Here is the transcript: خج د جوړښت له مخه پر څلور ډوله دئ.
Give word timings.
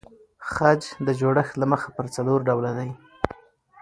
خج 0.51 0.81
د 1.05 1.07
جوړښت 1.19 1.53
له 1.61 1.65
مخه 1.71 1.89
پر 1.97 2.05
څلور 2.15 2.39
ډوله 2.47 2.71
دئ. 2.77 2.91